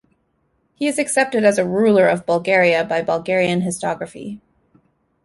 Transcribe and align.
He 0.73 0.87
is 0.87 0.97
accepted 0.97 1.43
as 1.43 1.59
a 1.59 1.63
ruler 1.69 2.07
of 2.07 2.25
Bulgaria 2.25 2.83
by 2.83 3.03
Bulgarian 3.03 3.61
historiography. 3.61 4.39